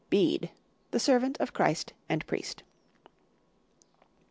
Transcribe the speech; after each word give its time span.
(6) 0.07 0.07
Bede, 0.09 0.49
the 0.89 0.99
servant 0.99 1.37
of 1.37 1.53
Christ 1.53 1.93
and 2.09 2.25
Priest. 2.25 2.63